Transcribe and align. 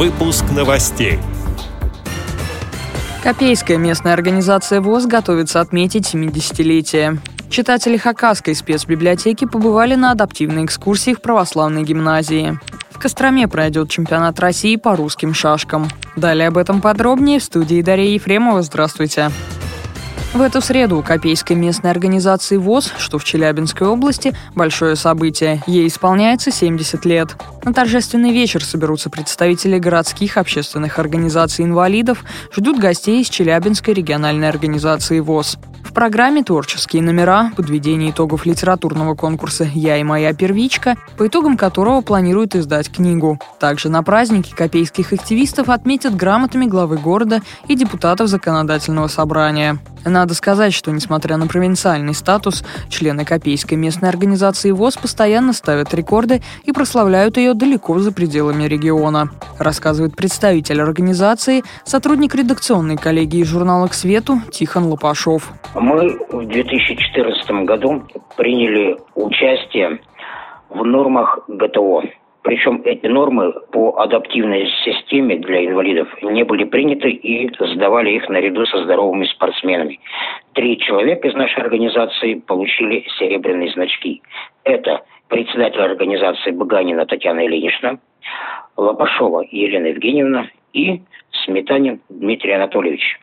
Выпуск 0.00 0.46
новостей. 0.56 1.18
Копейская 3.22 3.76
местная 3.76 4.14
организация 4.14 4.80
ВОЗ 4.80 5.04
готовится 5.04 5.60
отметить 5.60 6.14
70-летие. 6.14 7.18
Читатели 7.50 7.98
Хакасской 7.98 8.54
спецбиблиотеки 8.54 9.44
побывали 9.44 9.96
на 9.96 10.12
адаптивной 10.12 10.64
экскурсии 10.64 11.12
в 11.12 11.20
православной 11.20 11.82
гимназии. 11.82 12.58
В 12.88 12.98
Костроме 12.98 13.46
пройдет 13.46 13.90
чемпионат 13.90 14.40
России 14.40 14.76
по 14.76 14.96
русским 14.96 15.34
шашкам. 15.34 15.86
Далее 16.16 16.48
об 16.48 16.56
этом 16.56 16.80
подробнее 16.80 17.38
в 17.38 17.44
студии 17.44 17.82
Дарья 17.82 18.08
Ефремова. 18.08 18.62
Здравствуйте. 18.62 19.28
Здравствуйте. 19.28 19.59
В 20.32 20.42
эту 20.42 20.60
среду 20.60 20.96
у 20.96 21.02
Копейской 21.02 21.56
местной 21.56 21.90
организации 21.90 22.56
ВОЗ, 22.56 22.92
что 22.98 23.18
в 23.18 23.24
Челябинской 23.24 23.88
области, 23.88 24.32
большое 24.54 24.94
событие. 24.94 25.60
Ей 25.66 25.88
исполняется 25.88 26.52
70 26.52 27.04
лет. 27.04 27.36
На 27.64 27.74
торжественный 27.74 28.30
вечер 28.30 28.64
соберутся 28.64 29.10
представители 29.10 29.80
городских 29.80 30.36
общественных 30.36 31.00
организаций 31.00 31.64
инвалидов, 31.64 32.22
ждут 32.56 32.78
гостей 32.78 33.22
из 33.22 33.28
Челябинской 33.28 33.92
региональной 33.92 34.48
организации 34.48 35.18
ВОЗ. 35.18 35.58
В 35.90 35.92
программе 35.92 36.44
«Творческие 36.44 37.02
номера», 37.02 37.50
подведение 37.56 38.12
итогов 38.12 38.46
литературного 38.46 39.16
конкурса 39.16 39.68
«Я 39.74 39.96
и 39.96 40.04
моя 40.04 40.32
первичка», 40.32 40.96
по 41.16 41.26
итогам 41.26 41.56
которого 41.56 42.00
планируют 42.00 42.54
издать 42.54 42.92
книгу. 42.92 43.40
Также 43.58 43.88
на 43.88 44.04
празднике 44.04 44.54
копейских 44.54 45.12
активистов 45.12 45.68
отметят 45.68 46.14
грамотами 46.14 46.66
главы 46.66 46.96
города 46.96 47.42
и 47.66 47.74
депутатов 47.74 48.28
законодательного 48.28 49.08
собрания. 49.08 49.80
Надо 50.04 50.34
сказать, 50.34 50.72
что, 50.72 50.90
несмотря 50.90 51.36
на 51.36 51.46
провинциальный 51.46 52.14
статус, 52.14 52.64
члены 52.88 53.24
Копейской 53.24 53.76
местной 53.76 54.08
организации 54.08 54.70
ВОЗ 54.70 54.96
постоянно 54.96 55.52
ставят 55.52 55.92
рекорды 55.94 56.40
и 56.64 56.72
прославляют 56.72 57.36
ее 57.36 57.54
далеко 57.54 57.98
за 57.98 58.12
пределами 58.12 58.64
региона. 58.64 59.30
Рассказывает 59.58 60.16
представитель 60.16 60.80
организации, 60.80 61.62
сотрудник 61.84 62.34
редакционной 62.34 62.96
коллегии 62.96 63.42
журнала 63.42 63.88
«К 63.88 63.94
свету» 63.94 64.40
Тихон 64.50 64.84
Лопашов. 64.84 65.52
Мы 65.74 66.18
в 66.30 66.46
2014 66.46 67.50
году 67.66 68.02
приняли 68.36 68.98
участие 69.14 70.00
в 70.70 70.84
нормах 70.84 71.40
ГТО 71.48 72.02
причем 72.42 72.80
эти 72.84 73.06
нормы 73.06 73.52
по 73.70 73.98
адаптивной 74.00 74.66
системе 74.84 75.36
для 75.36 75.66
инвалидов 75.66 76.08
не 76.22 76.42
были 76.44 76.64
приняты 76.64 77.10
и 77.10 77.50
сдавали 77.58 78.10
их 78.12 78.28
наряду 78.28 78.64
со 78.66 78.82
здоровыми 78.84 79.26
спортсменами. 79.26 80.00
Три 80.54 80.78
человека 80.78 81.28
из 81.28 81.34
нашей 81.34 81.62
организации 81.62 82.34
получили 82.34 83.04
серебряные 83.18 83.70
значки. 83.72 84.22
Это 84.64 85.02
председатель 85.28 85.80
организации 85.80 86.50
Баганина 86.50 87.04
Татьяна 87.04 87.46
Ильинична, 87.46 87.98
Лопашова 88.76 89.44
Елена 89.50 89.88
Евгеньевна 89.88 90.48
и 90.72 91.02
Сметанин 91.44 92.00
Дмитрий 92.08 92.52
Анатольевич. 92.52 93.20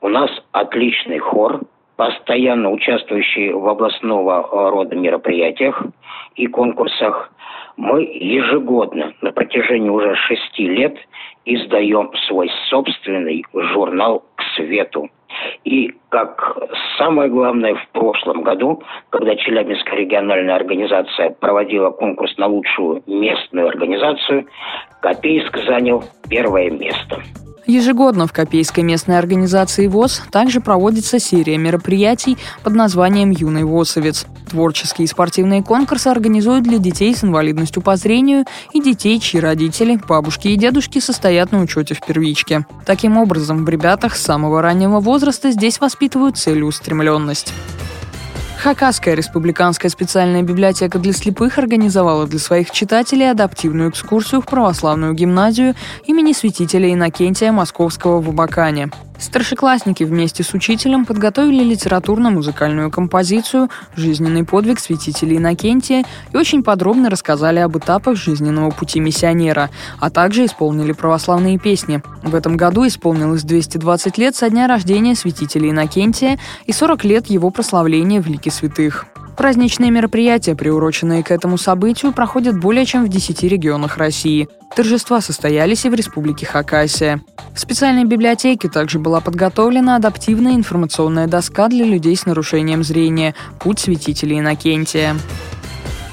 У 0.00 0.08
нас 0.08 0.30
отличный 0.52 1.18
хор, 1.18 1.62
постоянно 1.96 2.70
участвующий 2.70 3.52
в 3.52 3.68
областного 3.68 4.70
рода 4.70 4.96
мероприятиях 4.96 5.82
и 6.36 6.46
конкурсах– 6.46 7.30
мы 7.76 8.02
ежегодно 8.02 9.14
на 9.20 9.32
протяжении 9.32 9.88
уже 9.88 10.14
шести 10.14 10.68
лет 10.68 10.96
издаем 11.44 12.10
свой 12.28 12.50
собственный 12.68 13.44
журнал 13.52 14.24
«К 14.36 14.42
свету». 14.56 15.08
И 15.64 15.92
как 16.10 16.68
самое 16.98 17.30
главное, 17.30 17.74
в 17.74 17.88
прошлом 17.92 18.42
году, 18.42 18.82
когда 19.08 19.34
Челябинская 19.34 19.96
региональная 19.96 20.56
организация 20.56 21.30
проводила 21.30 21.90
конкурс 21.90 22.36
на 22.36 22.46
лучшую 22.46 23.02
местную 23.06 23.68
организацию, 23.68 24.46
Копейск 25.00 25.56
занял 25.64 26.04
первое 26.28 26.70
место. 26.70 27.22
Ежегодно 27.66 28.26
в 28.26 28.32
Копейской 28.32 28.82
местной 28.82 29.18
организации 29.18 29.86
ВОЗ 29.86 30.22
также 30.30 30.60
проводится 30.60 31.18
серия 31.18 31.58
мероприятий 31.58 32.36
под 32.64 32.74
названием 32.74 33.30
«Юный 33.30 33.64
ВОЗовец». 33.64 34.26
Творческие 34.50 35.04
и 35.04 35.08
спортивные 35.08 35.62
конкурсы 35.62 36.08
организуют 36.08 36.64
для 36.64 36.78
детей 36.78 37.14
с 37.14 37.22
инвалидностью 37.24 37.80
по 37.80 37.96
зрению 37.96 38.44
и 38.72 38.82
детей, 38.82 39.18
чьи 39.20 39.40
родители, 39.40 39.98
бабушки 40.08 40.48
и 40.48 40.56
дедушки 40.56 40.98
состоят 40.98 41.52
на 41.52 41.62
учете 41.62 41.94
в 41.94 42.04
первичке. 42.04 42.66
Таким 42.84 43.16
образом, 43.16 43.64
в 43.64 43.68
ребятах 43.68 44.16
с 44.16 44.22
самого 44.22 44.60
раннего 44.60 45.00
возраста 45.00 45.52
здесь 45.52 45.80
воспитывают 45.80 46.36
целеустремленность. 46.36 47.52
Хакасская 48.62 49.14
республиканская 49.14 49.90
специальная 49.90 50.42
библиотека 50.42 51.00
для 51.00 51.12
слепых 51.12 51.58
организовала 51.58 52.28
для 52.28 52.38
своих 52.38 52.70
читателей 52.70 53.28
адаптивную 53.28 53.90
экскурсию 53.90 54.40
в 54.40 54.46
православную 54.46 55.14
гимназию 55.14 55.74
имени 56.06 56.32
святителя 56.32 56.92
Иннокентия 56.92 57.50
Московского 57.50 58.20
в 58.20 58.28
Абакане. 58.28 58.92
Старшеклассники 59.22 60.02
вместе 60.02 60.42
с 60.42 60.52
учителем 60.52 61.06
подготовили 61.06 61.62
литературно-музыкальную 61.62 62.90
композицию 62.90 63.70
«Жизненный 63.94 64.42
подвиг 64.42 64.80
святителя 64.80 65.36
Иннокентия» 65.36 66.04
и 66.32 66.36
очень 66.36 66.64
подробно 66.64 67.08
рассказали 67.08 67.60
об 67.60 67.78
этапах 67.78 68.16
жизненного 68.16 68.72
пути 68.72 68.98
миссионера, 68.98 69.70
а 70.00 70.10
также 70.10 70.44
исполнили 70.44 70.90
православные 70.90 71.56
песни. 71.56 72.02
В 72.24 72.34
этом 72.34 72.56
году 72.56 72.84
исполнилось 72.84 73.44
220 73.44 74.18
лет 74.18 74.34
со 74.34 74.50
дня 74.50 74.66
рождения 74.66 75.14
святителя 75.14 75.70
Иннокентия 75.70 76.40
и 76.66 76.72
40 76.72 77.04
лет 77.04 77.26
его 77.28 77.50
прославления 77.50 78.20
в 78.20 78.26
лике 78.26 78.50
святых. 78.50 79.06
Праздничные 79.42 79.90
мероприятия, 79.90 80.54
приуроченные 80.54 81.24
к 81.24 81.32
этому 81.32 81.58
событию, 81.58 82.12
проходят 82.12 82.56
более 82.56 82.86
чем 82.86 83.04
в 83.04 83.08
10 83.08 83.42
регионах 83.42 83.96
России. 83.96 84.48
Торжества 84.76 85.20
состоялись 85.20 85.84
и 85.84 85.88
в 85.88 85.94
Республике 85.94 86.46
Хакасия. 86.46 87.20
В 87.52 87.58
специальной 87.58 88.04
библиотеке 88.04 88.68
также 88.68 89.00
была 89.00 89.20
подготовлена 89.20 89.96
адаптивная 89.96 90.54
информационная 90.54 91.26
доска 91.26 91.66
для 91.66 91.84
людей 91.84 92.16
с 92.16 92.24
нарушением 92.24 92.84
зрения 92.84 93.34
«Путь 93.58 93.80
святителя 93.80 94.38
Иннокентия». 94.38 95.16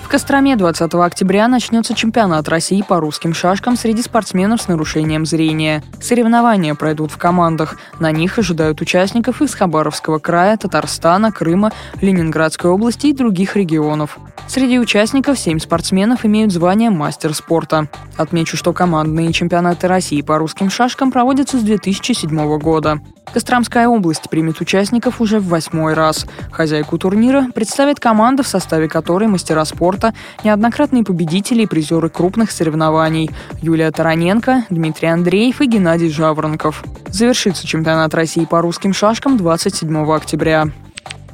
Костроме 0.10 0.56
20 0.56 0.92
октября 0.96 1.48
начнется 1.48 1.94
чемпионат 1.94 2.50
России 2.50 2.82
по 2.82 3.00
русским 3.00 3.36
шашкам 3.36 3.76
среди 3.78 4.02
спортсменов 4.02 4.60
с 4.60 4.68
нарушением 4.68 5.24
зрения. 5.24 5.84
Соревнования 6.02 6.74
пройдут 6.74 7.12
в 7.12 7.18
командах. 7.18 7.78
На 8.00 8.12
них 8.12 8.40
ожидают 8.40 8.82
участников 8.82 9.44
из 9.44 9.54
Хабаровского 9.54 10.18
края, 10.18 10.58
Татарстана, 10.58 11.32
Крыма, 11.32 11.72
Ленинградской 12.02 12.72
области 12.72 13.06
и 13.06 13.14
других 13.14 13.56
регионов. 13.56 14.18
Среди 14.48 14.80
участников 14.80 15.38
семь 15.38 15.60
спортсменов 15.60 16.26
имеют 16.26 16.52
звание 16.52 16.90
мастер 16.90 17.36
спорта. 17.36 17.88
Отмечу, 18.18 18.58
что 18.58 18.74
командные 18.74 19.32
чемпионаты 19.32 19.88
России 19.88 20.24
по 20.24 20.40
русским 20.40 20.72
шашкам 20.72 21.12
проводятся 21.12 21.60
с 21.60 21.62
2007 21.62 22.58
года. 22.58 23.00
Костромская 23.32 23.88
область 23.88 24.28
примет 24.30 24.60
участников 24.60 25.22
уже 25.22 25.40
в 25.40 25.50
восьмой 25.50 25.94
раз. 25.94 26.26
Хозяйку 26.52 26.98
турнира 26.98 27.46
представит 27.54 28.00
команда, 28.00 28.42
в 28.42 28.48
составе 28.48 28.88
которой 28.88 29.28
мастера 29.28 29.66
спорта, 30.00 30.14
неоднократные 30.44 31.04
победители 31.04 31.64
и 31.64 31.66
призеры 31.66 32.10
крупных 32.10 32.52
соревнований 32.52 33.30
Юлия 33.62 33.92
Тараненко, 33.92 34.66
Дмитрий 34.70 35.10
Андреев 35.10 35.62
и 35.62 35.68
Геннадий 35.68 36.10
Жаворонков. 36.10 36.84
Завершится 37.10 37.68
чемпионат 37.68 38.14
России 38.14 38.46
по 38.46 38.62
русским 38.62 38.94
шашкам 38.94 39.38
27 39.38 40.12
октября. 40.12 40.70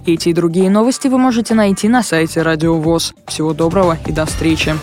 Эти 0.06 0.30
и 0.30 0.34
другие 0.34 0.70
новости 0.70 1.08
вы 1.08 1.18
можете 1.18 1.56
найти 1.56 1.88
на 1.88 2.04
сайте 2.04 2.42
Радио 2.42 2.76
ВОЗ. 2.76 3.14
Всего 3.28 3.54
доброго 3.54 3.98
и 4.06 4.12
до 4.12 4.26
встречи. 4.26 4.76